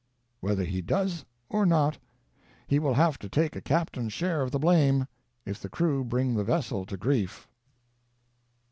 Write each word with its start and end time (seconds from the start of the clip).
Whether 0.39 0.63
he 0.63 0.81
does 0.81 1.25
or 1.47 1.63
not, 1.63 1.99
he 2.65 2.79
will 2.79 2.95
have 2.95 3.19
to 3.19 3.29
take 3.29 3.55
a 3.55 3.61
captain's 3.61 4.11
share 4.13 4.41
of 4.41 4.49
the 4.49 4.57
blame, 4.57 5.05
if 5.45 5.61
the 5.61 5.69
crew 5.69 6.03
bring 6.03 6.33
the 6.33 6.43
vessel 6.43 6.87
to 6.87 6.97
grief. 6.97 7.47